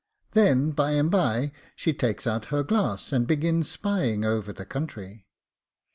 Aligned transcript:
Then 0.31 0.71
by 0.71 0.93
and 0.93 1.11
by 1.11 1.51
she 1.75 1.93
takes 1.93 2.25
out 2.25 2.45
her 2.45 2.63
glass, 2.63 3.11
and 3.13 3.27
begins 3.27 3.69
spying 3.69 4.25
over 4.25 4.51
the 4.51 4.65
country. 4.65 5.27